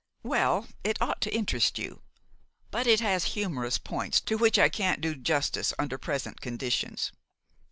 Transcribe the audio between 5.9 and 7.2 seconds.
present conditions.